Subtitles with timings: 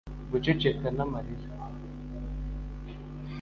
[0.31, 1.49] guceceka n'amarira.